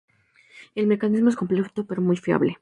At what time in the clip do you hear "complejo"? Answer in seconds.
1.35-1.69